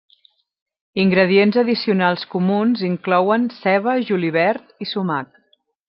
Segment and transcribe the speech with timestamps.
[1.03, 5.31] Ingredients addicionals comuns inclouen ceba, julivert i sumac.